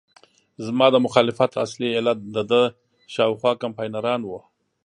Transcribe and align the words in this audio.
زما 0.65 0.87
د 0.91 0.95
مخالفت 1.05 1.51
اصلي 1.65 1.89
علت 1.97 2.19
دده 2.35 2.63
شاوخوا 3.13 3.51
کمپاینران 3.63 4.21
وو. 4.25 4.39